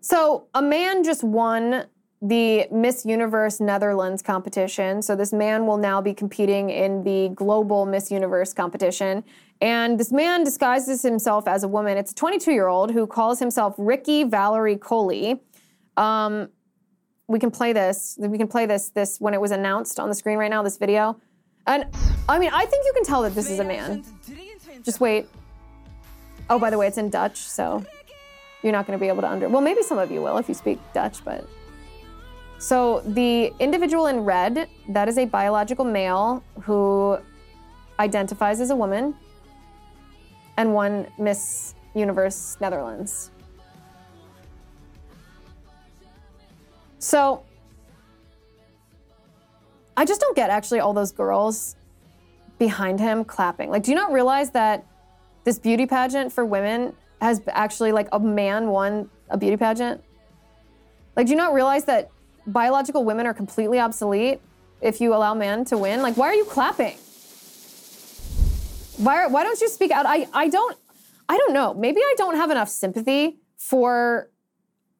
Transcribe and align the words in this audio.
So 0.00 0.46
a 0.54 0.62
man 0.62 1.04
just 1.04 1.22
won 1.22 1.86
the 2.22 2.66
Miss 2.70 3.06
Universe 3.06 3.60
Netherlands 3.60 4.22
competition. 4.22 5.00
So 5.00 5.16
this 5.16 5.32
man 5.32 5.66
will 5.66 5.78
now 5.78 6.02
be 6.02 6.12
competing 6.12 6.68
in 6.68 7.02
the 7.02 7.30
global 7.34 7.86
Miss 7.86 8.10
Universe 8.10 8.52
competition. 8.52 9.24
And 9.60 9.98
this 9.98 10.12
man 10.12 10.44
disguises 10.44 11.02
himself 11.02 11.48
as 11.48 11.64
a 11.64 11.68
woman. 11.68 11.96
It's 11.96 12.12
a 12.12 12.14
22 12.14 12.52
year 12.52 12.68
old 12.68 12.92
who 12.92 13.06
calls 13.06 13.38
himself 13.38 13.74
Rikkie 13.78 14.24
Valerie 14.24 14.76
Kollé. 14.76 15.40
Um, 15.96 16.48
we 17.26 17.38
can 17.38 17.50
play 17.50 17.72
this. 17.72 18.18
We 18.20 18.38
can 18.38 18.48
play 18.48 18.66
this 18.66 18.90
this 18.90 19.20
when 19.20 19.34
it 19.34 19.40
was 19.40 19.50
announced 19.50 20.00
on 20.00 20.08
the 20.08 20.14
screen 20.14 20.36
right 20.36 20.50
now. 20.50 20.62
This 20.62 20.78
video, 20.78 21.20
and 21.66 21.86
I 22.28 22.38
mean, 22.38 22.50
I 22.52 22.66
think 22.66 22.84
you 22.84 22.92
can 22.92 23.04
tell 23.04 23.22
that 23.22 23.34
this 23.34 23.48
is 23.48 23.60
a 23.60 23.64
man. 23.64 24.04
Just 24.82 25.00
wait. 25.00 25.28
Oh, 26.48 26.58
by 26.58 26.70
the 26.70 26.78
way, 26.78 26.88
it's 26.88 26.98
in 26.98 27.08
Dutch, 27.08 27.36
so 27.36 27.84
you're 28.62 28.72
not 28.72 28.86
going 28.86 28.98
to 28.98 29.00
be 29.00 29.08
able 29.08 29.22
to 29.22 29.30
under. 29.30 29.48
Well, 29.48 29.62
maybe 29.62 29.82
some 29.82 29.98
of 29.98 30.10
you 30.10 30.20
will 30.22 30.38
if 30.38 30.48
you 30.48 30.54
speak 30.54 30.78
Dutch, 30.92 31.24
but. 31.24 31.46
So 32.58 33.00
the 33.06 33.52
individual 33.58 34.08
in 34.08 34.20
red, 34.20 34.68
that 34.90 35.08
is 35.08 35.16
a 35.16 35.24
biological 35.24 35.84
male 35.84 36.42
who 36.62 37.18
identifies 37.98 38.60
as 38.60 38.70
a 38.70 38.76
woman 38.76 39.14
and 40.58 40.74
won 40.74 41.06
Miss 41.18 41.74
Universe 41.94 42.58
Netherlands. 42.60 43.30
So 46.98 47.44
I 49.96 50.04
just 50.04 50.20
don't 50.20 50.36
get 50.36 50.50
actually 50.50 50.80
all 50.80 50.92
those 50.92 51.12
girls 51.12 51.76
behind 52.58 53.00
him 53.00 53.24
clapping. 53.24 53.70
Like, 53.70 53.84
do 53.84 53.90
you 53.90 53.94
not 53.94 54.12
realize 54.12 54.50
that 54.50 54.86
this 55.44 55.58
beauty 55.58 55.86
pageant 55.86 56.30
for 56.30 56.44
women 56.44 56.94
has 57.20 57.42
actually 57.48 57.92
like 57.92 58.08
a 58.12 58.20
man 58.20 58.68
won 58.68 59.10
a 59.28 59.36
beauty 59.36 59.56
pageant? 59.56 60.02
Like, 61.16 61.26
do 61.26 61.32
you 61.32 61.36
not 61.36 61.52
realize 61.52 61.84
that 61.84 62.10
biological 62.46 63.04
women 63.04 63.26
are 63.26 63.34
completely 63.34 63.78
obsolete 63.78 64.40
if 64.80 65.00
you 65.00 65.14
allow 65.14 65.34
men 65.34 65.64
to 65.66 65.78
win? 65.78 66.02
Like, 66.02 66.16
why 66.16 66.28
are 66.28 66.34
you 66.34 66.44
clapping? 66.44 66.96
Why, 68.96 69.26
why 69.26 69.44
don't 69.44 69.60
you 69.60 69.68
speak 69.68 69.90
out? 69.90 70.06
I, 70.06 70.26
I 70.32 70.48
don't, 70.48 70.76
I 71.28 71.36
don't 71.36 71.52
know. 71.52 71.74
Maybe 71.74 72.00
I 72.00 72.14
don't 72.16 72.36
have 72.36 72.50
enough 72.50 72.68
sympathy 72.68 73.38
for 73.56 74.30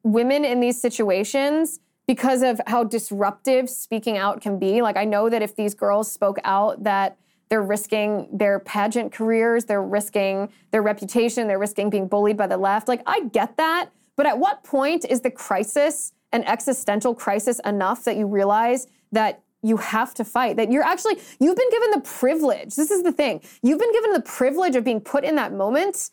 women 0.03 0.45
in 0.45 0.59
these 0.59 0.81
situations 0.81 1.79
because 2.07 2.41
of 2.41 2.59
how 2.67 2.83
disruptive 2.83 3.69
speaking 3.69 4.17
out 4.17 4.41
can 4.41 4.59
be. 4.59 4.81
Like, 4.81 4.97
I 4.97 5.05
know 5.05 5.29
that 5.29 5.41
if 5.41 5.55
these 5.55 5.73
girls 5.73 6.11
spoke 6.11 6.37
out, 6.43 6.83
that 6.83 7.17
they're 7.51 7.61
risking 7.61 8.29
their 8.31 8.59
pageant 8.59 9.11
careers, 9.11 9.65
they're 9.65 9.83
risking 9.83 10.49
their 10.71 10.81
reputation, 10.81 11.49
they're 11.49 11.59
risking 11.59 11.89
being 11.89 12.07
bullied 12.07 12.37
by 12.37 12.47
the 12.47 12.55
left. 12.55 12.87
Like, 12.87 13.01
I 13.05 13.25
get 13.25 13.57
that. 13.57 13.89
But 14.15 14.25
at 14.25 14.39
what 14.39 14.63
point 14.63 15.03
is 15.03 15.19
the 15.19 15.31
crisis 15.31 16.13
an 16.31 16.45
existential 16.45 17.13
crisis 17.13 17.59
enough 17.65 18.05
that 18.05 18.15
you 18.15 18.25
realize 18.25 18.87
that 19.11 19.41
you 19.61 19.75
have 19.75 20.13
to 20.13 20.23
fight? 20.23 20.55
That 20.55 20.71
you're 20.71 20.83
actually 20.83 21.19
you've 21.41 21.57
been 21.57 21.69
given 21.71 21.91
the 21.91 21.99
privilege 21.99 22.75
this 22.75 22.89
is 22.89 23.03
the 23.03 23.11
thing 23.11 23.41
you've 23.61 23.79
been 23.79 23.91
given 23.91 24.13
the 24.13 24.21
privilege 24.21 24.77
of 24.77 24.85
being 24.85 25.01
put 25.01 25.25
in 25.25 25.35
that 25.35 25.51
moment 25.51 26.11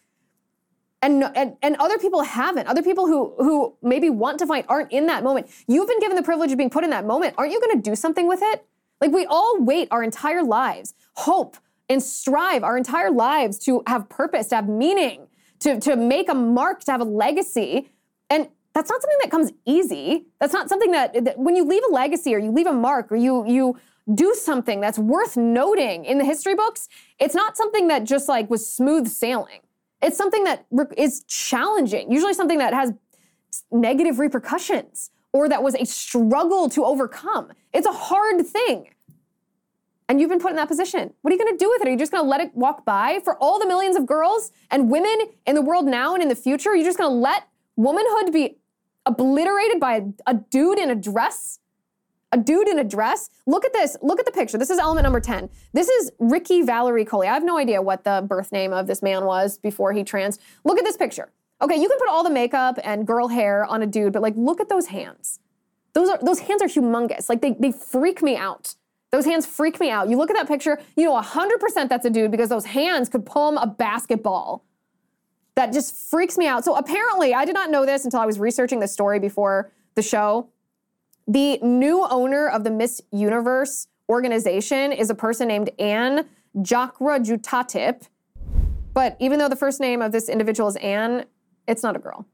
and, 1.02 1.22
and, 1.36 1.56
and 1.62 1.76
other 1.76 1.98
people 1.98 2.22
haven't. 2.22 2.66
Other 2.66 2.82
people 2.82 3.06
who 3.06 3.32
who 3.38 3.76
maybe 3.80 4.10
want 4.10 4.40
to 4.40 4.46
fight 4.46 4.66
aren't 4.68 4.90
in 4.90 5.06
that 5.06 5.22
moment. 5.22 5.48
You've 5.68 5.86
been 5.86 6.00
given 6.00 6.16
the 6.16 6.24
privilege 6.24 6.50
of 6.50 6.58
being 6.58 6.70
put 6.70 6.82
in 6.82 6.90
that 6.90 7.06
moment. 7.06 7.36
Aren't 7.38 7.52
you 7.52 7.60
going 7.60 7.80
to 7.80 7.90
do 7.90 7.94
something 7.94 8.26
with 8.26 8.40
it 8.42 8.66
like 9.00 9.12
we 9.12 9.26
all 9.26 9.58
wait 9.60 9.88
our 9.90 10.02
entire 10.02 10.42
lives 10.42 10.94
hope 11.14 11.56
and 11.88 12.02
strive 12.02 12.62
our 12.62 12.76
entire 12.76 13.10
lives 13.10 13.58
to 13.58 13.82
have 13.86 14.08
purpose 14.08 14.48
to 14.48 14.56
have 14.56 14.68
meaning 14.68 15.26
to, 15.60 15.80
to 15.80 15.96
make 15.96 16.28
a 16.28 16.34
mark 16.34 16.84
to 16.84 16.92
have 16.92 17.00
a 17.00 17.04
legacy 17.04 17.90
and 18.30 18.48
that's 18.78 18.90
not 18.90 19.02
something 19.02 19.18
that 19.22 19.30
comes 19.32 19.50
easy. 19.64 20.26
That's 20.38 20.52
not 20.52 20.68
something 20.68 20.92
that, 20.92 21.24
that 21.24 21.36
when 21.36 21.56
you 21.56 21.64
leave 21.64 21.82
a 21.90 21.92
legacy 21.92 22.32
or 22.32 22.38
you 22.38 22.52
leave 22.52 22.68
a 22.68 22.72
mark 22.72 23.10
or 23.10 23.16
you 23.16 23.44
you 23.44 23.76
do 24.14 24.34
something 24.34 24.80
that's 24.80 24.98
worth 24.98 25.36
noting 25.36 26.04
in 26.04 26.18
the 26.18 26.24
history 26.24 26.54
books, 26.54 26.88
it's 27.18 27.34
not 27.34 27.56
something 27.56 27.88
that 27.88 28.04
just 28.04 28.28
like 28.28 28.48
was 28.48 28.64
smooth 28.66 29.08
sailing. 29.08 29.60
It's 30.00 30.16
something 30.16 30.44
that 30.44 30.66
is 30.96 31.24
challenging, 31.24 32.12
usually 32.12 32.34
something 32.34 32.58
that 32.58 32.72
has 32.72 32.92
negative 33.72 34.20
repercussions 34.20 35.10
or 35.32 35.48
that 35.48 35.62
was 35.62 35.74
a 35.74 35.84
struggle 35.84 36.68
to 36.70 36.84
overcome. 36.84 37.50
It's 37.74 37.86
a 37.86 37.92
hard 37.92 38.46
thing. 38.46 38.90
And 40.08 40.20
you've 40.20 40.30
been 40.30 40.40
put 40.40 40.50
in 40.50 40.56
that 40.56 40.68
position. 40.68 41.12
What 41.20 41.32
are 41.32 41.36
you 41.36 41.44
going 41.44 41.56
to 41.56 41.62
do 41.62 41.68
with 41.68 41.82
it? 41.82 41.88
Are 41.88 41.90
you 41.90 41.98
just 41.98 42.10
going 42.10 42.24
to 42.24 42.28
let 42.28 42.40
it 42.40 42.54
walk 42.54 42.84
by 42.86 43.20
for 43.24 43.36
all 43.36 43.58
the 43.58 43.66
millions 43.66 43.94
of 43.94 44.06
girls 44.06 44.52
and 44.70 44.90
women 44.90 45.16
in 45.46 45.54
the 45.54 45.60
world 45.60 45.86
now 45.86 46.14
and 46.14 46.22
in 46.22 46.28
the 46.28 46.34
future? 46.34 46.70
Are 46.70 46.76
you 46.76 46.84
just 46.84 46.98
going 46.98 47.10
to 47.10 47.14
let 47.14 47.46
womanhood 47.76 48.32
be 48.32 48.56
obliterated 49.04 49.80
by 49.80 49.96
a, 49.96 50.02
a 50.26 50.34
dude 50.34 50.78
in 50.78 50.90
a 50.90 50.94
dress? 50.94 51.60
A 52.32 52.38
dude 52.38 52.68
in 52.68 52.78
a 52.78 52.84
dress? 52.84 53.28
Look 53.46 53.64
at 53.64 53.72
this. 53.72 53.96
Look 54.02 54.18
at 54.18 54.26
the 54.26 54.32
picture. 54.32 54.58
This 54.58 54.70
is 54.70 54.78
element 54.78 55.04
number 55.04 55.20
10. 55.20 55.48
This 55.72 55.88
is 55.88 56.10
Rikkie 56.18 56.62
Valerie 56.62 57.04
Kollé. 57.04 57.26
I 57.26 57.34
have 57.34 57.44
no 57.44 57.58
idea 57.58 57.80
what 57.80 58.04
the 58.04 58.24
birth 58.26 58.50
name 58.50 58.72
of 58.72 58.86
this 58.86 59.02
man 59.02 59.24
was 59.24 59.58
before 59.58 59.92
he 59.92 60.04
trans. 60.04 60.38
Look 60.64 60.78
at 60.78 60.84
this 60.84 60.96
picture. 60.96 61.32
Okay, 61.60 61.76
you 61.76 61.88
can 61.88 61.98
put 61.98 62.08
all 62.08 62.22
the 62.22 62.30
makeup 62.30 62.78
and 62.84 63.06
girl 63.06 63.28
hair 63.28 63.64
on 63.64 63.82
a 63.82 63.86
dude, 63.86 64.12
but 64.12 64.22
like 64.22 64.34
look 64.36 64.60
at 64.60 64.68
those 64.68 64.86
hands. 64.86 65.40
Those 65.92 66.08
are 66.08 66.18
those 66.22 66.40
hands 66.40 66.62
are 66.62 66.66
humongous. 66.66 67.28
Like 67.28 67.40
they 67.40 67.56
they 67.58 67.72
freak 67.72 68.22
me 68.22 68.36
out. 68.36 68.76
Those 69.10 69.24
hands 69.24 69.46
freak 69.46 69.80
me 69.80 69.90
out. 69.90 70.08
You 70.10 70.18
look 70.18 70.30
at 70.30 70.36
that 70.36 70.48
picture, 70.48 70.80
you 70.96 71.04
know 71.04 71.18
100% 71.20 71.88
that's 71.88 72.04
a 72.04 72.10
dude 72.10 72.30
because 72.30 72.48
those 72.48 72.66
hands 72.66 73.08
could 73.08 73.24
palm 73.24 73.56
a 73.56 73.66
basketball 73.66 74.64
that 75.54 75.72
just 75.72 75.94
freaks 76.10 76.38
me 76.38 76.46
out. 76.46 76.64
So 76.64 76.76
apparently, 76.76 77.34
I 77.34 77.44
did 77.44 77.54
not 77.54 77.70
know 77.70 77.84
this 77.84 78.04
until 78.04 78.20
I 78.20 78.26
was 78.26 78.38
researching 78.38 78.80
the 78.80 78.86
story 78.86 79.18
before 79.18 79.72
the 79.94 80.02
show. 80.02 80.50
The 81.26 81.58
new 81.58 82.06
owner 82.08 82.48
of 82.48 82.64
the 82.64 82.70
Miss 82.70 83.00
Universe 83.10 83.88
organization 84.08 84.92
is 84.92 85.10
a 85.10 85.14
person 85.14 85.48
named 85.48 85.70
Anne 85.78 86.26
Jakrajutatip. 86.56 88.08
But 88.94 89.16
even 89.20 89.38
though 89.38 89.48
the 89.48 89.56
first 89.56 89.80
name 89.80 90.00
of 90.00 90.12
this 90.12 90.28
individual 90.28 90.68
is 90.68 90.76
Anne, 90.76 91.24
it's 91.66 91.82
not 91.82 91.96
a 91.96 91.98
girl. 91.98 92.26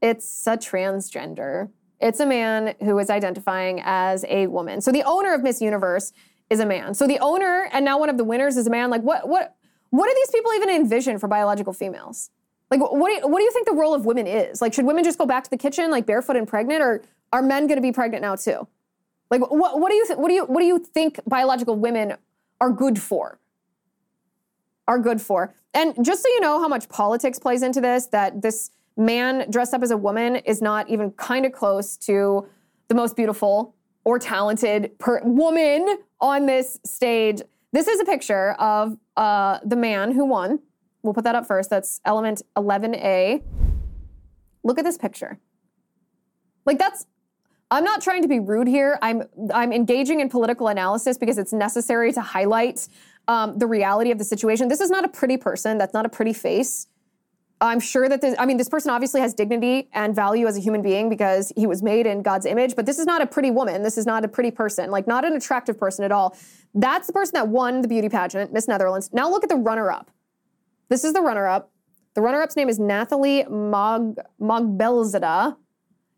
It's 0.00 0.46
a 0.46 0.56
transgender. 0.56 1.70
It's 2.02 2.20
a 2.20 2.26
man 2.26 2.74
who 2.80 2.98
is 2.98 3.08
identifying 3.08 3.80
as 3.84 4.24
a 4.28 4.48
woman. 4.48 4.80
So 4.80 4.92
the 4.92 5.04
owner 5.04 5.32
of 5.32 5.42
Miss 5.42 5.62
Universe 5.62 6.12
is 6.50 6.60
a 6.60 6.66
man. 6.66 6.94
So 6.94 7.06
the 7.06 7.18
owner 7.20 7.68
and 7.72 7.84
now 7.84 7.98
one 7.98 8.10
of 8.10 8.18
the 8.18 8.24
winners 8.24 8.56
is 8.56 8.66
a 8.66 8.70
man. 8.70 8.90
Like 8.90 9.02
what 9.02 9.28
what 9.28 9.56
what 9.90 10.08
do 10.08 10.14
these 10.14 10.30
people 10.30 10.52
even 10.54 10.68
envision 10.70 11.18
for 11.18 11.28
biological 11.28 11.72
females? 11.72 12.30
Like, 12.70 12.80
what 12.80 13.08
do, 13.08 13.12
you, 13.12 13.28
what 13.28 13.38
do 13.38 13.44
you 13.44 13.52
think 13.52 13.66
the 13.66 13.74
role 13.74 13.92
of 13.92 14.06
women 14.06 14.26
is? 14.26 14.62
Like, 14.62 14.72
should 14.72 14.86
women 14.86 15.04
just 15.04 15.18
go 15.18 15.26
back 15.26 15.44
to 15.44 15.50
the 15.50 15.58
kitchen, 15.58 15.90
like 15.90 16.06
barefoot 16.06 16.36
and 16.36 16.48
pregnant, 16.48 16.80
or 16.80 17.02
are 17.30 17.42
men 17.42 17.66
going 17.66 17.76
to 17.76 17.82
be 17.82 17.92
pregnant 17.92 18.22
now 18.22 18.34
too? 18.34 18.66
Like, 19.30 19.42
what, 19.50 19.78
what 19.78 19.90
do 19.90 19.94
you 19.94 20.06
th- 20.06 20.18
what 20.18 20.28
do 20.28 20.34
you 20.34 20.46
what 20.46 20.60
do 20.60 20.66
you 20.66 20.78
think 20.78 21.20
biological 21.26 21.76
women 21.76 22.14
are 22.62 22.70
good 22.70 22.98
for? 22.98 23.38
Are 24.88 24.98
good 24.98 25.20
for? 25.20 25.52
And 25.74 26.02
just 26.02 26.22
so 26.22 26.28
you 26.30 26.40
know 26.40 26.58
how 26.60 26.68
much 26.68 26.88
politics 26.88 27.38
plays 27.38 27.62
into 27.62 27.82
this, 27.82 28.06
that 28.06 28.40
this 28.40 28.70
man 28.96 29.50
dressed 29.50 29.74
up 29.74 29.82
as 29.82 29.90
a 29.90 29.96
woman 29.96 30.36
is 30.36 30.60
not 30.60 30.88
even 30.88 31.10
kind 31.12 31.46
of 31.46 31.52
close 31.52 31.96
to 31.98 32.46
the 32.88 32.94
most 32.94 33.16
beautiful 33.16 33.74
or 34.04 34.18
talented 34.18 34.98
per- 34.98 35.22
woman 35.24 35.98
on 36.20 36.46
this 36.46 36.78
stage. 36.84 37.40
This 37.72 37.88
is 37.88 38.00
a 38.00 38.04
picture 38.04 38.52
of 38.52 38.98
uh, 39.16 39.60
the 39.64 39.76
man 39.76 40.12
who 40.12 40.26
won. 40.26 40.58
We'll 41.02 41.14
put 41.14 41.24
that 41.24 41.34
up 41.34 41.46
first. 41.46 41.70
That's 41.70 42.00
element 42.04 42.42
11A. 42.56 43.42
Look 44.64 44.78
at 44.78 44.84
this 44.84 44.98
picture. 44.98 45.38
Like 46.64 46.78
that's 46.78 47.06
I'm 47.70 47.84
not 47.84 48.02
trying 48.02 48.20
to 48.20 48.28
be 48.28 48.38
rude 48.38 48.68
here. 48.68 48.98
I'm 49.00 49.22
I'm 49.52 49.72
engaging 49.72 50.20
in 50.20 50.28
political 50.28 50.68
analysis 50.68 51.16
because 51.16 51.38
it's 51.38 51.52
necessary 51.52 52.12
to 52.12 52.20
highlight 52.20 52.86
um, 53.28 53.58
the 53.58 53.66
reality 53.66 54.10
of 54.10 54.18
the 54.18 54.24
situation. 54.24 54.68
This 54.68 54.80
is 54.80 54.90
not 54.90 55.04
a 55.04 55.08
pretty 55.08 55.38
person. 55.38 55.78
That's 55.78 55.94
not 55.94 56.04
a 56.04 56.08
pretty 56.08 56.34
face. 56.34 56.86
I'm 57.62 57.78
sure 57.78 58.08
that 58.08 58.20
this, 58.20 58.34
I 58.40 58.44
mean, 58.44 58.56
this 58.56 58.68
person 58.68 58.90
obviously 58.90 59.20
has 59.20 59.34
dignity 59.34 59.88
and 59.92 60.16
value 60.16 60.48
as 60.48 60.56
a 60.56 60.60
human 60.60 60.82
being 60.82 61.08
because 61.08 61.52
he 61.56 61.68
was 61.68 61.80
made 61.80 62.06
in 62.06 62.20
God's 62.20 62.44
image, 62.44 62.74
but 62.74 62.86
this 62.86 62.98
is 62.98 63.06
not 63.06 63.22
a 63.22 63.26
pretty 63.26 63.52
woman. 63.52 63.84
This 63.84 63.96
is 63.96 64.04
not 64.04 64.24
a 64.24 64.28
pretty 64.28 64.50
person, 64.50 64.90
like 64.90 65.06
not 65.06 65.24
an 65.24 65.34
attractive 65.34 65.78
person 65.78 66.04
at 66.04 66.10
all. 66.10 66.36
That's 66.74 67.06
the 67.06 67.12
person 67.12 67.34
that 67.34 67.46
won 67.46 67.80
the 67.80 67.86
beauty 67.86 68.08
pageant, 68.08 68.52
Miss 68.52 68.66
Netherlands. 68.66 69.10
Now 69.12 69.30
look 69.30 69.44
at 69.44 69.48
the 69.48 69.56
runner 69.56 69.92
up. 69.92 70.10
This 70.88 71.04
is 71.04 71.12
the 71.12 71.20
runner 71.20 71.46
up. 71.46 71.70
The 72.14 72.20
runner 72.20 72.42
up's 72.42 72.56
name 72.56 72.68
is 72.68 72.80
Nathalie 72.80 73.44
Mog, 73.44 74.16
Mogbelzada. 74.40 75.56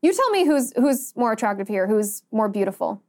You 0.00 0.14
tell 0.14 0.30
me 0.30 0.46
who's, 0.46 0.72
who's 0.76 1.14
more 1.14 1.32
attractive 1.32 1.68
here, 1.68 1.86
who's 1.86 2.22
more 2.32 2.48
beautiful. 2.48 3.02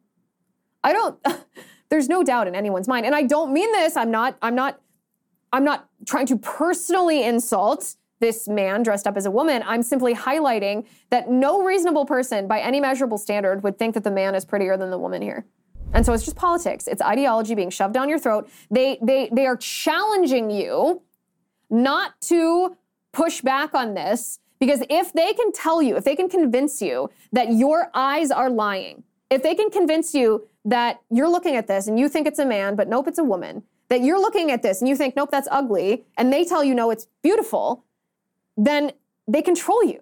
I 0.84 0.92
don't, 0.92 1.18
there's 1.90 2.10
no 2.10 2.22
doubt 2.22 2.50
in 2.50 2.56
anyone's 2.56 2.90
mind. 2.90 3.06
And 3.06 3.16
I 3.16 3.24
don't 3.24 3.54
mean 3.54 3.72
this. 3.72 3.96
I'm 3.96 4.12
not, 4.12 4.38
I'm 4.42 4.56
not, 4.56 4.82
I'm 5.54 5.64
not 5.64 5.88
trying 6.06 6.26
to 6.26 6.38
personally 6.38 7.24
insult 7.24 7.96
this 8.26 8.48
man 8.48 8.84
dressed 8.88 9.08
up 9.10 9.16
as 9.22 9.26
a 9.26 9.34
woman. 9.40 9.58
I'm 9.72 9.84
simply 9.84 10.14
highlighting 10.28 10.78
that 11.14 11.24
no 11.30 11.52
reasonable 11.72 12.06
person 12.16 12.48
by 12.54 12.60
any 12.70 12.80
measurable 12.88 13.20
standard 13.26 13.58
would 13.64 13.78
think 13.78 13.94
that 13.94 14.04
the 14.04 14.16
man 14.22 14.34
is 14.40 14.44
prettier 14.52 14.76
than 14.78 14.90
the 14.90 15.02
woman 15.06 15.22
here. 15.22 15.46
And 15.94 16.06
so 16.06 16.14
it's 16.14 16.26
just 16.26 16.36
politics. 16.36 16.84
It's 16.88 17.04
ideology 17.16 17.54
being 17.62 17.70
shoved 17.70 17.94
down 17.94 18.10
your 18.10 18.22
throat. 18.26 18.44
They 18.78 18.90
they 19.10 19.22
they 19.38 19.46
are 19.46 19.58
challenging 19.58 20.46
you 20.50 21.02
not 21.70 22.20
to 22.32 22.76
push 23.12 23.42
back 23.42 23.74
on 23.82 23.94
this 24.02 24.40
Because 24.60 24.82
if 24.90 25.14
they 25.14 25.34
can 25.34 25.52
tell 25.52 25.82
you, 25.82 25.96
if 25.98 26.04
they 26.04 26.16
can 26.16 26.30
convince 26.30 26.82
you 26.82 27.10
that 27.32 27.54
your 27.54 27.90
eyes 27.94 28.32
are 28.32 28.50
lying, 28.50 29.04
if 29.30 29.44
they 29.44 29.56
can 29.56 29.70
convince 29.70 30.14
you 30.14 30.48
that 30.66 31.02
you're 31.12 31.30
looking 31.30 31.56
at 31.56 31.68
this 31.68 31.88
and 31.88 32.00
you 32.00 32.10
think 32.10 32.26
it's 32.28 32.40
a 32.40 32.46
man, 32.46 32.76
but 32.76 32.88
nope, 32.88 33.08
it's 33.08 33.20
a 33.20 33.24
woman, 33.24 33.64
that 33.90 34.02
you're 34.02 34.20
looking 34.20 34.50
at 34.52 34.64
this 34.64 34.82
and 34.82 34.90
you 34.90 34.96
think, 34.96 35.16
nope, 35.16 35.30
that's 35.32 35.48
ugly, 35.52 36.06
and 36.18 36.34
they 36.34 36.44
tell 36.44 36.64
you, 36.64 36.74
no, 36.74 36.90
it's 36.90 37.08
beautiful, 37.22 37.85
then 38.58 38.92
they 39.28 39.42
control 39.42 39.84
you. 39.84 40.02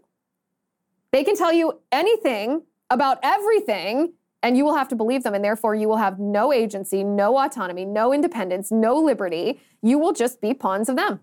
They 1.12 1.24
can 1.24 1.36
tell 1.36 1.54
you 1.54 1.80
anything 1.92 2.64
about 2.90 3.20
everything, 3.24 4.14
and 4.42 4.58
you 4.58 4.66
will 4.66 4.76
have 4.76 4.88
to 4.90 4.96
believe 4.96 5.24
them, 5.24 5.34
and 5.34 5.44
therefore 5.44 5.76
you 5.76 5.88
will 5.88 5.98
have 5.98 6.20
no 6.20 6.52
agency, 6.52 7.04
no 7.04 7.38
autonomy, 7.38 7.86
no 7.86 8.14
independence, 8.14 8.72
no 8.72 8.96
liberty. 8.96 9.62
You 9.82 9.98
will 10.00 10.14
just 10.14 10.42
be 10.42 10.54
pawns 10.54 10.90
of 10.90 10.96
them. 10.96 11.20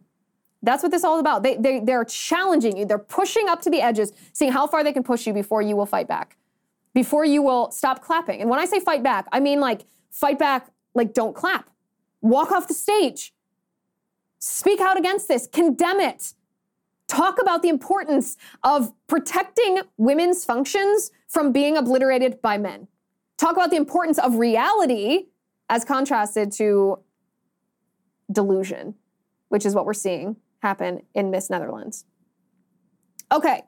That's 0.63 0.83
what 0.83 0.93
this 0.93 1.01
is 1.01 1.05
all 1.05 1.19
about. 1.19 1.43
They, 1.43 1.57
they, 1.57 1.81
they're 1.81 2.05
challenging 2.05 2.77
you. 2.77 2.85
They're 2.85 2.99
pushing 2.99 3.49
up 3.49 3.63
to 3.63 3.71
the 3.71 3.81
edges, 3.81 4.13
seeing 4.33 4.53
how 4.53 4.67
far 4.67 4.85
they 4.85 4.93
can 4.93 5.03
push 5.03 5.27
you 5.27 5.33
before 5.33 5.63
you 5.63 5.77
will 5.77 5.87
fight 5.87 6.07
back, 6.07 6.37
before 6.95 7.25
you 7.25 7.43
will 7.43 7.71
stop 7.71 8.03
clapping. 8.03 8.41
And 8.41 8.51
when 8.51 8.59
I 8.59 8.67
say 8.67 8.81
fight 8.81 9.03
back, 9.03 9.27
I 9.33 9.41
mean 9.41 9.61
like 9.61 9.87
fight 10.11 10.39
back, 10.39 10.69
like 10.95 11.15
don't 11.15 11.35
clap. 11.35 11.71
Walk 12.21 12.53
off 12.53 12.69
the 12.69 12.75
stage. 12.75 13.33
Speak 14.39 14.81
out 14.81 14.99
against 14.99 15.29
this. 15.29 15.49
Condemn 15.51 16.01
it. 16.01 16.35
Talk 17.11 17.43
about 17.43 17.63
the 17.63 17.69
importance 17.69 18.37
of 18.63 18.93
protecting 19.09 19.81
women's 19.97 20.45
functions 20.45 21.11
from 21.27 21.51
being 21.51 21.77
obliterated 21.77 22.41
by 22.41 22.57
men. 22.57 22.87
Talk 23.37 23.57
about 23.57 23.71
the 23.71 23.77
importance 23.77 24.17
of 24.21 24.37
reality 24.37 25.27
as 25.69 25.85
contrasted 25.85 26.53
to 26.53 27.01
delusion, 28.31 28.95
which 29.49 29.67
is 29.67 29.75
what 29.75 29.87
we're 29.87 29.93
seeing 29.93 30.37
happen 30.63 31.03
in 31.13 31.33
Miss 31.33 31.51
Netherlands. 31.51 32.05
Okay, 33.33 33.63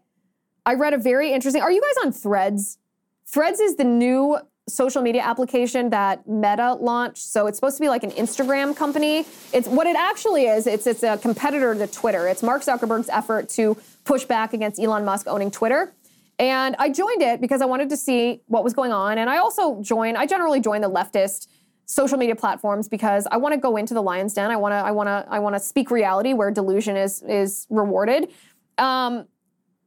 I 0.64 0.74
read 0.74 0.94
a 0.94 0.98
very 0.98 1.32
interesting. 1.32 1.62
Are 1.62 1.72
you 1.72 1.80
guys 1.80 2.06
on 2.06 2.12
Threads? 2.12 2.78
Threads 3.26 3.58
is 3.58 3.74
the 3.74 3.82
new 3.84 4.38
social 4.72 5.02
media 5.02 5.22
application 5.22 5.90
that 5.90 6.26
Meta 6.26 6.74
launched. 6.74 7.22
So 7.22 7.46
it's 7.46 7.58
supposed 7.58 7.76
to 7.76 7.80
be 7.80 7.88
like 7.88 8.02
an 8.02 8.10
Instagram 8.12 8.76
company. 8.76 9.26
It's 9.52 9.68
what 9.68 9.86
it 9.86 9.96
actually 9.96 10.46
is. 10.46 10.66
It's 10.66 10.86
it's 10.86 11.02
a 11.02 11.18
competitor 11.18 11.74
to 11.74 11.86
Twitter. 11.86 12.26
It's 12.28 12.42
Mark 12.42 12.62
Zuckerberg's 12.62 13.08
effort 13.08 13.48
to 13.50 13.76
push 14.04 14.24
back 14.24 14.52
against 14.54 14.80
Elon 14.80 15.04
Musk 15.04 15.26
owning 15.26 15.50
Twitter. 15.50 15.92
And 16.38 16.74
I 16.78 16.88
joined 16.88 17.22
it 17.22 17.40
because 17.40 17.60
I 17.60 17.66
wanted 17.66 17.90
to 17.90 17.96
see 17.96 18.40
what 18.46 18.64
was 18.64 18.72
going 18.72 18.92
on. 18.92 19.18
And 19.18 19.28
I 19.28 19.38
also 19.38 19.80
join. 19.82 20.16
I 20.16 20.26
generally 20.26 20.60
join 20.60 20.80
the 20.80 20.90
leftist 20.90 21.48
social 21.86 22.16
media 22.16 22.34
platforms 22.34 22.88
because 22.88 23.26
I 23.30 23.36
want 23.36 23.52
to 23.52 23.60
go 23.60 23.76
into 23.76 23.94
the 23.94 24.02
lion's 24.02 24.34
den. 24.34 24.50
I 24.50 24.56
want 24.56 24.72
to 24.72 24.76
I 24.76 24.90
want 24.90 25.08
to 25.08 25.26
I 25.28 25.38
want 25.38 25.54
to 25.54 25.60
speak 25.60 25.90
reality 25.90 26.32
where 26.32 26.50
delusion 26.50 26.96
is 26.96 27.22
is 27.22 27.66
rewarded. 27.70 28.30
Um, 28.78 29.26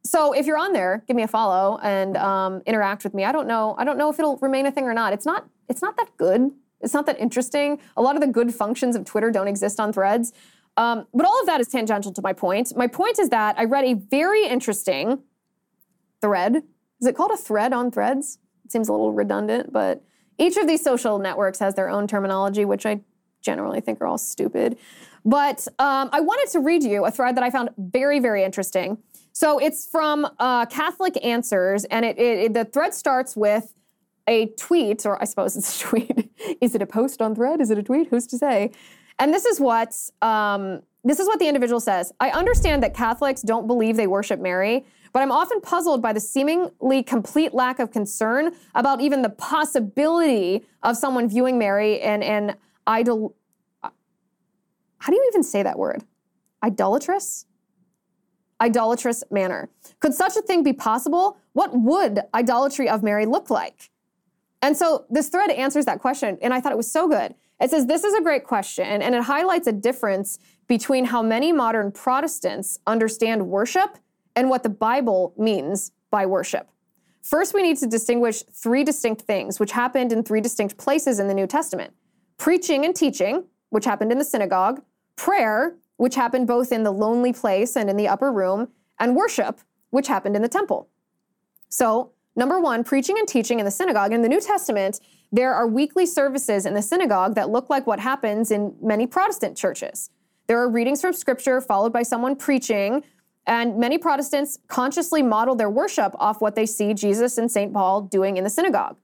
so 0.06 0.32
if 0.32 0.46
you're 0.46 0.58
on 0.58 0.72
there, 0.72 1.02
give 1.06 1.16
me 1.16 1.22
a 1.22 1.28
follow 1.28 1.78
and 1.82 2.16
um, 2.16 2.62
interact 2.66 3.04
with 3.04 3.14
me. 3.14 3.24
I 3.24 3.32
don't 3.32 3.46
know. 3.46 3.74
I 3.78 3.84
don't 3.84 3.98
know 3.98 4.10
if 4.10 4.18
it'll 4.18 4.36
remain 4.38 4.66
a 4.66 4.70
thing 4.70 4.84
or 4.84 4.94
not. 4.94 5.12
It's 5.12 5.26
not. 5.26 5.48
It's 5.68 5.82
not 5.82 5.96
that 5.96 6.16
good. 6.16 6.52
It's 6.80 6.94
not 6.94 7.06
that 7.06 7.18
interesting. 7.18 7.80
A 7.96 8.02
lot 8.02 8.14
of 8.14 8.20
the 8.20 8.28
good 8.28 8.54
functions 8.54 8.94
of 8.94 9.04
Twitter 9.04 9.30
don't 9.30 9.48
exist 9.48 9.80
on 9.80 9.92
Threads. 9.92 10.32
Um, 10.76 11.06
but 11.14 11.26
all 11.26 11.40
of 11.40 11.46
that 11.46 11.60
is 11.60 11.68
tangential 11.68 12.12
to 12.12 12.22
my 12.22 12.32
point. 12.32 12.76
My 12.76 12.86
point 12.86 13.18
is 13.18 13.30
that 13.30 13.58
I 13.58 13.64
read 13.64 13.84
a 13.84 13.94
very 13.94 14.46
interesting 14.46 15.20
thread. 16.20 16.56
Is 17.00 17.06
it 17.06 17.16
called 17.16 17.30
a 17.32 17.36
thread 17.36 17.72
on 17.72 17.90
Threads? 17.90 18.38
It 18.64 18.72
seems 18.72 18.88
a 18.88 18.92
little 18.92 19.12
redundant, 19.12 19.72
but 19.72 20.02
each 20.38 20.56
of 20.56 20.66
these 20.66 20.84
social 20.84 21.18
networks 21.18 21.58
has 21.60 21.74
their 21.74 21.88
own 21.88 22.06
terminology, 22.06 22.64
which 22.64 22.84
I 22.84 23.00
generally 23.40 23.80
think 23.80 24.00
are 24.00 24.06
all 24.06 24.18
stupid. 24.18 24.76
But 25.24 25.66
um, 25.78 26.10
I 26.12 26.20
wanted 26.20 26.52
to 26.52 26.60
read 26.60 26.82
you 26.82 27.04
a 27.04 27.10
thread 27.10 27.36
that 27.36 27.44
I 27.44 27.50
found 27.50 27.70
very, 27.78 28.20
very 28.20 28.44
interesting. 28.44 28.98
So 29.36 29.58
it's 29.58 29.86
from 29.86 30.26
uh, 30.38 30.64
Catholic 30.64 31.22
Answers, 31.22 31.84
and 31.84 32.06
it, 32.06 32.18
it, 32.18 32.38
it, 32.38 32.54
the 32.54 32.64
thread 32.64 32.94
starts 32.94 33.36
with 33.36 33.74
a 34.26 34.46
tweet, 34.58 35.04
or 35.04 35.20
I 35.20 35.26
suppose 35.26 35.58
it's 35.58 35.78
a 35.78 35.84
tweet. 35.88 36.30
is 36.62 36.74
it 36.74 36.80
a 36.80 36.86
post 36.86 37.20
on 37.20 37.34
thread? 37.34 37.60
Is 37.60 37.70
it 37.70 37.76
a 37.76 37.82
tweet? 37.82 38.08
Who's 38.08 38.26
to 38.28 38.38
say? 38.38 38.70
And 39.18 39.34
this 39.34 39.44
is 39.44 39.60
what 39.60 39.94
um, 40.22 40.80
this 41.04 41.20
is 41.20 41.26
what 41.26 41.38
the 41.38 41.48
individual 41.48 41.80
says. 41.80 42.14
I 42.18 42.30
understand 42.30 42.82
that 42.82 42.94
Catholics 42.94 43.42
don't 43.42 43.66
believe 43.66 43.98
they 43.98 44.06
worship 44.06 44.40
Mary, 44.40 44.86
but 45.12 45.20
I'm 45.20 45.30
often 45.30 45.60
puzzled 45.60 46.00
by 46.00 46.14
the 46.14 46.20
seemingly 46.20 47.02
complete 47.02 47.52
lack 47.52 47.78
of 47.78 47.90
concern 47.90 48.54
about 48.74 49.02
even 49.02 49.20
the 49.20 49.28
possibility 49.28 50.64
of 50.82 50.96
someone 50.96 51.28
viewing 51.28 51.58
Mary 51.58 52.00
in 52.00 52.22
an 52.22 52.56
idol. 52.86 53.36
How 53.82 55.10
do 55.10 55.14
you 55.14 55.26
even 55.30 55.42
say 55.42 55.62
that 55.62 55.78
word? 55.78 56.04
Idolatrous? 56.64 57.44
Idolatrous 58.60 59.22
manner. 59.30 59.68
Could 60.00 60.14
such 60.14 60.36
a 60.36 60.42
thing 60.42 60.62
be 60.62 60.72
possible? 60.72 61.38
What 61.52 61.78
would 61.78 62.20
idolatry 62.34 62.88
of 62.88 63.02
Mary 63.02 63.26
look 63.26 63.50
like? 63.50 63.90
And 64.62 64.76
so 64.76 65.04
this 65.10 65.28
thread 65.28 65.50
answers 65.50 65.84
that 65.84 66.00
question, 66.00 66.38
and 66.40 66.54
I 66.54 66.60
thought 66.60 66.72
it 66.72 66.78
was 66.78 66.90
so 66.90 67.08
good. 67.08 67.34
It 67.60 67.70
says, 67.70 67.86
This 67.86 68.04
is 68.04 68.14
a 68.14 68.22
great 68.22 68.44
question, 68.44 69.02
and 69.02 69.14
it 69.14 69.22
highlights 69.22 69.66
a 69.66 69.72
difference 69.72 70.38
between 70.66 71.04
how 71.04 71.22
many 71.22 71.52
modern 71.52 71.92
Protestants 71.92 72.78
understand 72.86 73.46
worship 73.46 73.98
and 74.34 74.50
what 74.50 74.62
the 74.62 74.68
Bible 74.68 75.34
means 75.36 75.92
by 76.10 76.26
worship. 76.26 76.68
First, 77.22 77.54
we 77.54 77.62
need 77.62 77.76
to 77.78 77.86
distinguish 77.86 78.42
three 78.42 78.84
distinct 78.84 79.22
things, 79.22 79.58
which 79.58 79.72
happened 79.72 80.12
in 80.12 80.22
three 80.22 80.40
distinct 80.40 80.76
places 80.76 81.18
in 81.18 81.28
the 81.28 81.34
New 81.34 81.46
Testament 81.46 81.92
preaching 82.38 82.84
and 82.84 82.94
teaching, 82.94 83.44
which 83.70 83.84
happened 83.84 84.12
in 84.12 84.18
the 84.18 84.24
synagogue, 84.24 84.82
prayer, 85.16 85.74
which 85.96 86.14
happened 86.14 86.46
both 86.46 86.72
in 86.72 86.82
the 86.82 86.90
lonely 86.90 87.32
place 87.32 87.76
and 87.76 87.88
in 87.88 87.96
the 87.96 88.08
upper 88.08 88.32
room, 88.32 88.68
and 88.98 89.16
worship, 89.16 89.60
which 89.90 90.08
happened 90.08 90.36
in 90.36 90.42
the 90.42 90.48
temple. 90.48 90.88
So, 91.68 92.12
number 92.34 92.60
one, 92.60 92.84
preaching 92.84 93.18
and 93.18 93.28
teaching 93.28 93.58
in 93.58 93.64
the 93.64 93.70
synagogue. 93.70 94.12
In 94.12 94.22
the 94.22 94.28
New 94.28 94.40
Testament, 94.40 95.00
there 95.32 95.54
are 95.54 95.66
weekly 95.66 96.06
services 96.06 96.66
in 96.66 96.74
the 96.74 96.82
synagogue 96.82 97.34
that 97.34 97.50
look 97.50 97.68
like 97.68 97.86
what 97.86 98.00
happens 98.00 98.50
in 98.50 98.74
many 98.80 99.06
Protestant 99.06 99.56
churches. 99.56 100.10
There 100.46 100.58
are 100.58 100.68
readings 100.68 101.00
from 101.00 101.12
scripture 101.12 101.60
followed 101.60 101.92
by 101.92 102.02
someone 102.02 102.36
preaching 102.36 103.02
and 103.46 103.78
many 103.78 103.96
Protestants 103.96 104.58
consciously 104.66 105.22
model 105.22 105.54
their 105.54 105.70
worship 105.70 106.14
off 106.18 106.40
what 106.40 106.56
they 106.56 106.66
see 106.66 106.94
Jesus 106.94 107.38
and 107.38 107.50
St. 107.50 107.72
Paul 107.72 108.02
doing 108.02 108.36
in 108.36 108.44
the 108.44 108.50
synagogue. 108.50 108.96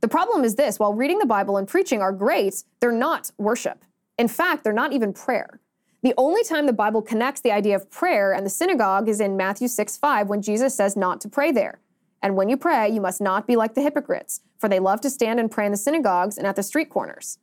The 0.00 0.08
problem 0.08 0.44
is 0.44 0.54
this 0.54 0.78
while 0.78 0.94
reading 0.94 1.18
the 1.18 1.26
Bible 1.26 1.56
and 1.56 1.66
preaching 1.66 2.00
are 2.00 2.12
great, 2.12 2.62
they're 2.80 2.92
not 2.92 3.30
worship. 3.36 3.84
In 4.16 4.28
fact, 4.28 4.64
they're 4.64 4.72
not 4.72 4.92
even 4.92 5.12
prayer. 5.12 5.60
The 6.02 6.14
only 6.16 6.42
time 6.44 6.66
the 6.66 6.72
Bible 6.72 7.02
connects 7.02 7.42
the 7.42 7.52
idea 7.52 7.76
of 7.76 7.90
prayer 7.90 8.32
and 8.32 8.46
the 8.46 8.50
synagogue 8.50 9.08
is 9.08 9.20
in 9.20 9.36
Matthew 9.36 9.68
6 9.68 9.96
5, 9.98 10.28
when 10.28 10.40
Jesus 10.40 10.74
says 10.74 10.96
not 10.96 11.20
to 11.20 11.28
pray 11.28 11.52
there. 11.52 11.80
And 12.22 12.36
when 12.36 12.48
you 12.48 12.56
pray, 12.56 12.88
you 12.88 13.00
must 13.00 13.20
not 13.20 13.46
be 13.46 13.56
like 13.56 13.74
the 13.74 13.82
hypocrites, 13.82 14.40
for 14.58 14.68
they 14.68 14.78
love 14.78 15.00
to 15.02 15.10
stand 15.10 15.40
and 15.40 15.50
pray 15.50 15.66
in 15.66 15.72
the 15.72 15.78
synagogues 15.78 16.38
and 16.38 16.46
at 16.46 16.56
the 16.56 16.62
street 16.62 16.90
corners. 16.90 17.38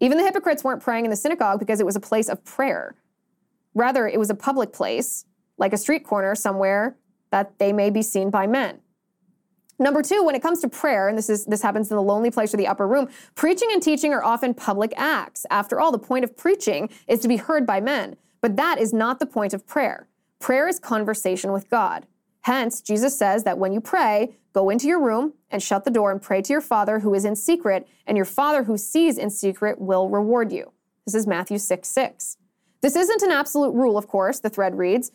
Even 0.00 0.18
the 0.18 0.24
hypocrites 0.24 0.64
weren't 0.64 0.82
praying 0.82 1.04
in 1.04 1.10
the 1.10 1.16
synagogue 1.16 1.60
because 1.60 1.78
it 1.78 1.86
was 1.86 1.96
a 1.96 2.00
place 2.00 2.28
of 2.28 2.44
prayer. 2.44 2.96
Rather, 3.74 4.08
it 4.08 4.18
was 4.18 4.30
a 4.30 4.34
public 4.34 4.72
place 4.72 5.24
like 5.58 5.72
a 5.72 5.78
street 5.78 6.04
corner 6.04 6.34
somewhere 6.34 6.96
that 7.30 7.58
they 7.58 7.72
may 7.72 7.88
be 7.88 8.02
seen 8.02 8.30
by 8.30 8.46
men. 8.46 8.80
Number 9.82 10.02
two, 10.02 10.22
when 10.22 10.34
it 10.34 10.42
comes 10.42 10.60
to 10.60 10.68
prayer, 10.68 11.08
and 11.08 11.18
this 11.18 11.28
is 11.28 11.44
this 11.44 11.60
happens 11.60 11.90
in 11.90 11.96
the 11.96 12.02
lonely 12.02 12.30
place 12.30 12.54
or 12.54 12.56
the 12.56 12.68
upper 12.68 12.86
room, 12.86 13.08
preaching 13.34 13.68
and 13.72 13.82
teaching 13.82 14.12
are 14.12 14.22
often 14.22 14.54
public 14.54 14.92
acts. 14.96 15.44
After 15.50 15.80
all, 15.80 15.90
the 15.90 15.98
point 15.98 16.24
of 16.24 16.36
preaching 16.36 16.88
is 17.08 17.20
to 17.20 17.28
be 17.28 17.36
heard 17.36 17.66
by 17.66 17.80
men, 17.80 18.16
but 18.40 18.56
that 18.56 18.78
is 18.78 18.92
not 18.92 19.18
the 19.18 19.26
point 19.26 19.52
of 19.52 19.66
prayer. 19.66 20.08
Prayer 20.38 20.68
is 20.68 20.78
conversation 20.78 21.52
with 21.52 21.68
God. 21.68 22.06
Hence, 22.42 22.80
Jesus 22.80 23.16
says 23.16 23.44
that 23.44 23.58
when 23.58 23.72
you 23.72 23.80
pray, 23.80 24.36
go 24.52 24.70
into 24.70 24.86
your 24.86 25.00
room 25.00 25.34
and 25.50 25.62
shut 25.62 25.84
the 25.84 25.90
door 25.90 26.10
and 26.10 26.20
pray 26.20 26.42
to 26.42 26.52
your 26.52 26.60
Father 26.60 27.00
who 27.00 27.14
is 27.14 27.24
in 27.24 27.36
secret, 27.36 27.88
and 28.06 28.16
your 28.16 28.24
Father 28.24 28.64
who 28.64 28.76
sees 28.76 29.18
in 29.18 29.30
secret 29.30 29.80
will 29.80 30.08
reward 30.08 30.52
you. 30.52 30.72
This 31.06 31.14
is 31.14 31.26
Matthew 31.26 31.58
6 31.58 31.88
6. 31.88 32.36
This 32.82 32.96
isn't 32.96 33.22
an 33.22 33.30
absolute 33.30 33.72
rule, 33.72 33.96
of 33.96 34.08
course, 34.08 34.40
the 34.40 34.50
thread 34.50 34.76
reads, 34.76 35.12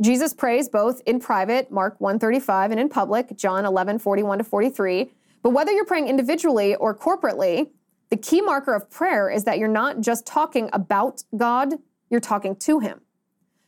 Jesus 0.00 0.32
prays 0.32 0.68
both 0.68 1.02
in 1.06 1.18
private, 1.18 1.70
Mark 1.72 2.00
135, 2.00 2.70
and 2.70 2.78
in 2.78 2.88
public, 2.88 3.36
John 3.36 3.64
11, 3.64 3.98
41 3.98 4.38
to 4.38 4.44
43. 4.44 5.10
But 5.42 5.50
whether 5.50 5.72
you're 5.72 5.84
praying 5.84 6.08
individually 6.08 6.76
or 6.76 6.94
corporately, 6.94 7.70
the 8.10 8.16
key 8.16 8.40
marker 8.40 8.74
of 8.74 8.88
prayer 8.90 9.28
is 9.28 9.44
that 9.44 9.58
you're 9.58 9.68
not 9.68 10.00
just 10.00 10.24
talking 10.24 10.70
about 10.72 11.24
God, 11.36 11.74
you're 12.10 12.20
talking 12.20 12.54
to 12.56 12.78
Him. 12.78 13.00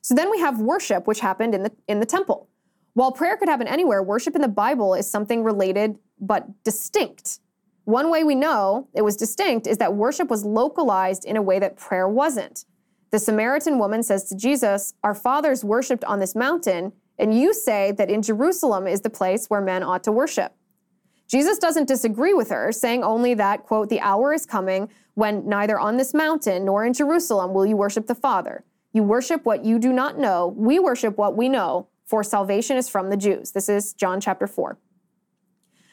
So 0.02 0.14
then 0.14 0.30
we 0.30 0.38
have 0.38 0.60
worship, 0.60 1.06
which 1.06 1.20
happened 1.20 1.54
in 1.54 1.64
the, 1.64 1.72
in 1.88 2.00
the 2.00 2.06
temple. 2.06 2.48
While 2.94 3.12
prayer 3.12 3.36
could 3.36 3.48
happen 3.48 3.66
anywhere, 3.66 4.02
worship 4.02 4.34
in 4.34 4.42
the 4.42 4.48
Bible 4.48 4.94
is 4.94 5.10
something 5.10 5.44
related 5.44 5.98
but 6.20 6.64
distinct. 6.64 7.40
One 7.84 8.10
way 8.10 8.24
we 8.24 8.34
know 8.34 8.88
it 8.94 9.02
was 9.02 9.16
distinct 9.16 9.66
is 9.66 9.78
that 9.78 9.94
worship 9.94 10.28
was 10.28 10.44
localized 10.44 11.24
in 11.24 11.36
a 11.36 11.42
way 11.42 11.58
that 11.58 11.76
prayer 11.76 12.08
wasn't. 12.08 12.64
The 13.10 13.18
Samaritan 13.18 13.78
woman 13.78 14.02
says 14.02 14.24
to 14.24 14.36
Jesus, 14.36 14.94
Our 15.02 15.14
fathers 15.14 15.64
worshiped 15.64 16.04
on 16.04 16.20
this 16.20 16.36
mountain, 16.36 16.92
and 17.18 17.38
you 17.38 17.52
say 17.52 17.92
that 17.92 18.08
in 18.08 18.22
Jerusalem 18.22 18.86
is 18.86 19.00
the 19.00 19.10
place 19.10 19.46
where 19.46 19.60
men 19.60 19.82
ought 19.82 20.04
to 20.04 20.12
worship. 20.12 20.52
Jesus 21.26 21.58
doesn't 21.58 21.88
disagree 21.88 22.34
with 22.34 22.50
her, 22.50 22.72
saying 22.72 23.04
only 23.04 23.34
that, 23.34 23.64
quote, 23.64 23.88
the 23.88 24.00
hour 24.00 24.32
is 24.32 24.46
coming 24.46 24.88
when 25.14 25.48
neither 25.48 25.78
on 25.78 25.96
this 25.96 26.14
mountain 26.14 26.64
nor 26.64 26.84
in 26.84 26.92
Jerusalem 26.92 27.52
will 27.52 27.66
you 27.66 27.76
worship 27.76 28.06
the 28.06 28.14
Father. 28.14 28.64
You 28.92 29.02
worship 29.02 29.44
what 29.44 29.64
you 29.64 29.78
do 29.78 29.92
not 29.92 30.18
know. 30.18 30.54
We 30.56 30.78
worship 30.78 31.16
what 31.16 31.36
we 31.36 31.48
know, 31.48 31.88
for 32.04 32.24
salvation 32.24 32.76
is 32.76 32.88
from 32.88 33.10
the 33.10 33.16
Jews. 33.16 33.52
This 33.52 33.68
is 33.68 33.92
John 33.92 34.20
chapter 34.20 34.46
4. 34.46 34.78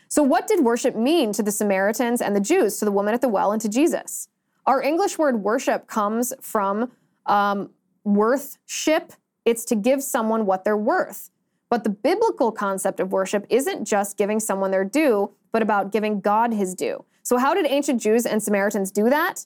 So, 0.10 0.24
what 0.24 0.48
did 0.48 0.64
worship 0.64 0.96
mean 0.96 1.34
to 1.34 1.44
the 1.44 1.52
Samaritans 1.52 2.22
and 2.22 2.36
the 2.36 2.40
Jews, 2.40 2.78
to 2.78 2.86
the 2.86 2.92
woman 2.92 3.14
at 3.14 3.22
the 3.22 3.28
well, 3.28 3.52
and 3.52 3.62
to 3.62 3.70
Jesus? 3.70 4.30
Our 4.66 4.82
English 4.82 5.18
word 5.18 5.44
worship 5.44 5.88
comes 5.88 6.34
from 6.42 6.92
um, 7.28 7.70
worthship. 8.04 9.14
It's 9.46 9.66
to 9.66 9.76
give 9.76 10.04
someone 10.04 10.46
what 10.46 10.64
they're 10.64 10.78
worth. 10.78 11.30
But 11.70 11.84
the 11.84 11.90
biblical 11.90 12.52
concept 12.52 13.00
of 13.00 13.12
worship 13.12 13.46
isn't 13.50 13.86
just 13.86 14.18
giving 14.18 14.40
someone 14.40 14.72
their 14.72 14.86
due, 14.86 15.32
but 15.52 15.62
about 15.62 15.92
giving 15.92 16.22
God 16.22 16.54
his 16.54 16.74
due. 16.74 17.04
So, 17.24 17.38
how 17.38 17.54
did 17.54 17.66
ancient 17.66 18.02
Jews 18.02 18.26
and 18.26 18.42
Samaritans 18.42 18.92
do 18.92 19.10
that? 19.10 19.46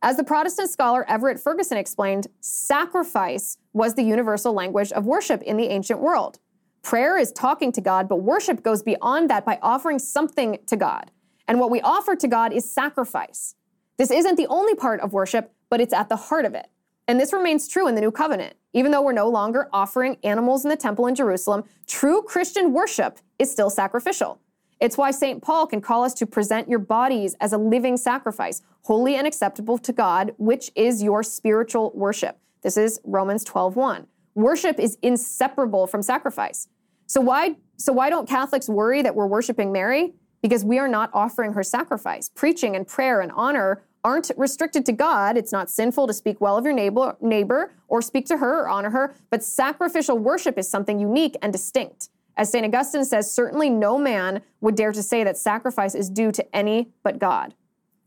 As 0.00 0.16
the 0.16 0.24
Protestant 0.24 0.70
scholar 0.70 1.04
Everett 1.08 1.40
Ferguson 1.40 1.76
explained, 1.76 2.28
sacrifice 2.40 3.58
was 3.72 3.94
the 3.94 4.02
universal 4.02 4.52
language 4.52 4.92
of 4.92 5.06
worship 5.06 5.42
in 5.42 5.56
the 5.56 5.66
ancient 5.66 6.00
world. 6.00 6.38
Prayer 6.82 7.18
is 7.18 7.32
talking 7.32 7.72
to 7.72 7.80
God, 7.80 8.08
but 8.08 8.16
worship 8.16 8.62
goes 8.62 8.82
beyond 8.82 9.28
that 9.28 9.44
by 9.44 9.58
offering 9.60 9.98
something 9.98 10.58
to 10.66 10.76
God. 10.76 11.10
And 11.48 11.58
what 11.58 11.70
we 11.70 11.80
offer 11.80 12.14
to 12.14 12.28
God 12.28 12.52
is 12.52 12.70
sacrifice. 12.70 13.56
This 13.96 14.10
isn't 14.10 14.36
the 14.36 14.46
only 14.46 14.74
part 14.74 15.00
of 15.00 15.12
worship, 15.12 15.52
but 15.68 15.80
it's 15.80 15.92
at 15.92 16.08
the 16.08 16.16
heart 16.16 16.44
of 16.44 16.54
it. 16.54 16.68
And 17.08 17.18
this 17.18 17.32
remains 17.32 17.66
true 17.66 17.88
in 17.88 17.94
the 17.94 18.02
new 18.02 18.10
covenant. 18.10 18.54
Even 18.74 18.92
though 18.92 19.00
we're 19.00 19.12
no 19.12 19.30
longer 19.30 19.68
offering 19.72 20.18
animals 20.22 20.64
in 20.64 20.68
the 20.68 20.76
temple 20.76 21.06
in 21.06 21.14
Jerusalem, 21.14 21.64
true 21.86 22.22
Christian 22.22 22.74
worship 22.74 23.18
is 23.38 23.50
still 23.50 23.70
sacrificial. 23.70 24.40
It's 24.78 24.98
why 24.98 25.10
St. 25.10 25.42
Paul 25.42 25.66
can 25.66 25.80
call 25.80 26.04
us 26.04 26.12
to 26.14 26.26
present 26.26 26.68
your 26.68 26.78
bodies 26.78 27.34
as 27.40 27.54
a 27.54 27.58
living 27.58 27.96
sacrifice, 27.96 28.60
holy 28.82 29.16
and 29.16 29.26
acceptable 29.26 29.78
to 29.78 29.92
God, 29.92 30.34
which 30.36 30.70
is 30.76 31.02
your 31.02 31.22
spiritual 31.22 31.92
worship. 31.94 32.38
This 32.62 32.76
is 32.76 33.00
Romans 33.04 33.42
12:1. 33.42 34.06
Worship 34.34 34.78
is 34.78 34.98
inseparable 35.02 35.86
from 35.86 36.02
sacrifice. 36.02 36.68
So 37.06 37.20
why 37.22 37.56
so 37.76 37.92
why 37.92 38.10
don't 38.10 38.28
Catholics 38.28 38.68
worry 38.68 39.02
that 39.02 39.14
we're 39.14 39.26
worshiping 39.26 39.72
Mary? 39.72 40.14
Because 40.42 40.64
we 40.64 40.78
are 40.78 40.88
not 40.88 41.10
offering 41.12 41.54
her 41.54 41.62
sacrifice. 41.62 42.28
Preaching 42.28 42.76
and 42.76 42.86
prayer 42.86 43.20
and 43.20 43.32
honor 43.32 43.82
aren't 44.04 44.30
restricted 44.36 44.86
to 44.86 44.92
God. 44.92 45.36
It's 45.36 45.52
not 45.52 45.70
sinful 45.70 46.06
to 46.06 46.12
speak 46.12 46.40
well 46.40 46.56
of 46.56 46.64
your 46.64 46.74
neighbor, 46.74 47.16
neighbor 47.20 47.72
or 47.88 48.02
speak 48.02 48.26
to 48.26 48.38
her 48.38 48.62
or 48.62 48.68
honor 48.68 48.90
her, 48.90 49.14
but 49.30 49.42
sacrificial 49.42 50.18
worship 50.18 50.58
is 50.58 50.68
something 50.68 50.98
unique 50.98 51.36
and 51.42 51.52
distinct. 51.52 52.10
As 52.36 52.50
St. 52.50 52.64
Augustine 52.64 53.04
says, 53.04 53.32
certainly 53.32 53.68
no 53.68 53.98
man 53.98 54.42
would 54.60 54.76
dare 54.76 54.92
to 54.92 55.02
say 55.02 55.24
that 55.24 55.36
sacrifice 55.36 55.94
is 55.94 56.08
due 56.08 56.30
to 56.32 56.56
any 56.56 56.90
but 57.02 57.18
God. 57.18 57.54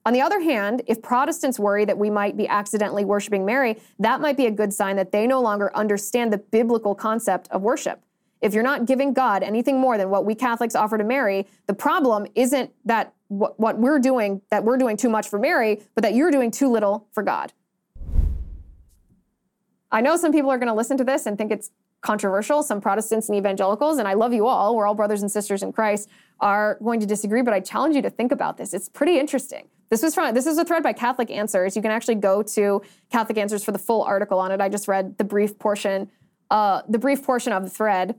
On 0.05 0.13
the 0.13 0.21
other 0.21 0.39
hand, 0.39 0.81
if 0.88 1.01
Protestants 1.01 1.60
worry 1.60 1.86
that 1.86 1.98
we 1.98 2.10
might 2.10 2.36
be 2.36 2.48
accidentally 2.48 3.05
worshiping 3.05 3.45
Mary, 3.45 3.77
that 4.00 4.21
might 4.21 4.38
be 4.38 4.48
a 4.48 4.51
good 4.51 4.74
sign 4.74 4.95
that 4.95 5.12
they 5.12 5.27
no 5.27 5.41
longer 5.41 5.75
understand 5.75 6.33
the 6.33 6.39
biblical 6.39 6.95
concept 6.95 7.48
of 7.51 7.62
worship. 7.62 8.01
If 8.41 8.53
you're 8.53 8.63
not 8.63 8.86
giving 8.86 9.13
God 9.13 9.43
anything 9.43 9.79
more 9.79 9.98
than 9.98 10.10
what 10.10 10.25
we 10.25 10.33
Catholics 10.36 10.75
offer 10.75 10.98
to 10.98 11.03
Mary, 11.03 11.48
the 11.67 11.74
problem 11.74 12.25
isn't 12.36 12.71
that 12.86 13.13
what, 13.27 13.77
we're 13.77 14.00
doing, 14.00 14.41
that 14.50 14.63
we're 14.63 14.77
doing 14.77 14.98
too 14.98 15.10
much 15.10 15.29
for 15.29 15.39
Mary, 15.39 15.81
but 15.95 16.01
that 16.01 16.15
you're 16.15 16.31
doing 16.31 16.51
too 16.51 16.69
little 16.69 17.07
for 17.12 17.24
God. 17.24 17.53
I 19.91 20.01
know 20.01 20.17
some 20.17 20.31
people 20.31 20.50
are 20.50 20.57
going 20.57 20.67
to 20.67 20.74
listen 20.74 20.98
to 20.98 21.03
this 21.03 21.25
and 21.25 21.38
think 21.38 21.51
it's 21.51 21.69
controversial. 22.01 22.63
Some 22.63 22.81
Protestants 22.81 23.29
and 23.29 23.38
evangelicals, 23.38 24.00
and 24.00 24.07
I 24.07 24.13
love 24.13 24.33
you 24.33 24.48
all, 24.48 24.75
we're 24.75 24.88
all 24.88 24.95
brothers 24.95 25.21
and 25.21 25.31
sisters 25.31 25.62
in 25.62 25.71
Christ, 25.71 26.10
are 26.39 26.79
going 26.83 27.00
to 27.00 27.05
disagree, 27.05 27.43
but 27.43 27.53
I 27.53 27.60
challenge 27.60 27.95
you 27.95 28.01
to 28.01 28.10
think 28.10 28.31
about 28.31 28.57
this. 28.57 28.74
It's 28.74 28.89
pretty 28.89 29.19
interesting. 29.19 29.67
This 29.89 30.01
was 30.01 30.15
from 30.15 30.33
this 30.33 30.45
is 30.45 30.57
a 30.57 30.65
thread 30.65 30.83
by 30.83 30.93
Catholic 30.93 31.29
Answers. 31.29 31.75
You 31.75 31.81
can 31.81 31.91
actually 31.91 32.15
go 32.15 32.41
to 32.41 32.81
Catholic 33.12 33.38
Answers 33.38 33.63
for 33.63 33.74
the 33.74 33.77
full 33.77 34.03
article 34.03 34.39
on 34.39 34.51
it. 34.51 34.62
I 34.62 34.69
just 34.69 34.88
read 34.88 35.17
the 35.17 35.25
brief 35.25 35.60
portion, 35.60 36.10
uh, 36.50 36.81
the 36.88 36.98
brief 36.98 37.24
portion 37.24 37.51
of 37.53 37.63
the 37.63 37.69
thread, 37.69 38.15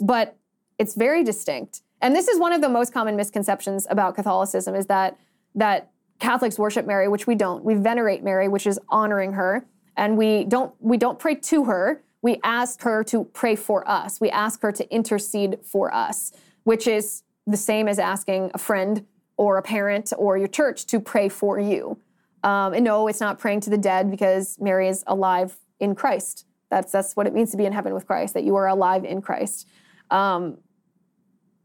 but 0.00 0.36
it's 0.78 0.94
very 0.94 1.24
distinct. 1.24 1.82
And 2.00 2.14
this 2.14 2.28
is 2.28 2.38
one 2.38 2.52
of 2.52 2.60
the 2.60 2.68
most 2.68 2.92
common 2.92 3.16
misconceptions 3.16 3.86
about 3.88 4.14
Catholicism 4.14 4.74
is 4.74 4.86
that 4.86 5.18
that 5.54 5.90
Catholics 6.18 6.58
worship 6.58 6.86
Mary, 6.86 7.08
which 7.08 7.26
we 7.26 7.34
don't. 7.34 7.64
We 7.64 7.74
venerate 7.74 8.22
Mary, 8.22 8.48
which 8.48 8.66
is 8.66 8.78
honoring 8.88 9.32
her, 9.32 9.66
and 9.96 10.16
we 10.16 10.44
don't 10.44 10.74
we 10.80 10.96
don't 10.96 11.18
pray 11.18 11.34
to 11.34 11.64
her 11.64 12.02
we 12.26 12.40
ask 12.42 12.82
her 12.82 13.04
to 13.04 13.22
pray 13.22 13.54
for 13.54 13.88
us. 13.88 14.20
We 14.20 14.30
ask 14.30 14.60
her 14.62 14.72
to 14.72 14.92
intercede 14.92 15.60
for 15.62 15.94
us, 15.94 16.32
which 16.64 16.88
is 16.88 17.22
the 17.46 17.56
same 17.56 17.86
as 17.86 18.00
asking 18.00 18.50
a 18.52 18.58
friend 18.58 19.06
or 19.36 19.58
a 19.58 19.62
parent 19.62 20.12
or 20.18 20.36
your 20.36 20.48
church 20.48 20.86
to 20.86 20.98
pray 20.98 21.28
for 21.28 21.60
you. 21.60 21.98
Um, 22.42 22.74
and 22.74 22.84
no, 22.84 23.06
it's 23.06 23.20
not 23.20 23.38
praying 23.38 23.60
to 23.60 23.70
the 23.70 23.78
dead 23.78 24.10
because 24.10 24.58
Mary 24.58 24.88
is 24.88 25.04
alive 25.06 25.56
in 25.78 25.94
Christ. 25.94 26.46
That's 26.68 26.90
that's 26.90 27.14
what 27.14 27.28
it 27.28 27.32
means 27.32 27.52
to 27.52 27.56
be 27.56 27.64
in 27.64 27.72
heaven 27.72 27.94
with 27.94 28.08
Christ. 28.08 28.34
That 28.34 28.42
you 28.42 28.56
are 28.56 28.66
alive 28.66 29.04
in 29.04 29.22
Christ. 29.22 29.68
Um, 30.10 30.58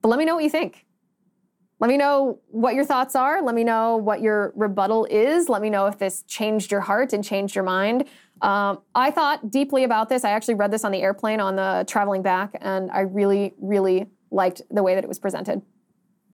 but 0.02 0.10
let 0.10 0.18
me 0.18 0.26
know 0.26 0.36
what 0.36 0.44
you 0.44 0.50
think. 0.50 0.86
Let 1.80 1.90
me 1.90 1.98
know 1.98 2.40
what 2.48 2.76
your 2.76 2.86
thoughts 2.86 3.16
are. 3.16 3.42
Let 3.42 3.56
me 3.56 3.64
know 3.64 3.98
what 3.98 4.22
your 4.22 4.54
rebuttal 4.56 5.08
is. 5.10 5.50
Let 5.50 5.64
me 5.64 5.70
know 5.72 5.88
if 5.88 5.98
this 5.98 6.22
changed 6.28 6.72
your 6.72 6.82
heart 6.82 7.12
and 7.12 7.24
changed 7.24 7.56
your 7.56 7.64
mind. 7.64 8.08
Um, 8.42 8.82
I 8.94 9.10
thought 9.10 9.50
deeply 9.50 9.84
about 9.84 10.08
this. 10.08 10.24
I 10.24 10.30
actually 10.30 10.56
read 10.56 10.70
this 10.72 10.84
on 10.84 10.92
the 10.92 11.02
airplane 11.02 11.40
on 11.40 11.56
the 11.56 11.84
traveling 11.88 12.22
back, 12.22 12.56
and 12.62 12.92
I 12.92 13.02
really, 13.02 13.56
really 13.60 14.08
liked 14.30 14.62
the 14.70 14.84
way 14.84 14.94
that 14.94 15.04
it 15.04 15.08
was 15.08 15.20
presented. 15.20 15.62